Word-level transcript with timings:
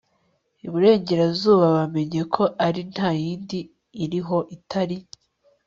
iburengerazuba 0.65 1.65
bamenye 1.77 2.21
ko 2.33 2.43
ari 2.67 2.81
nta 2.91 3.09
yindi 3.21 3.59
iriho 4.03 4.37
itari 4.55 4.97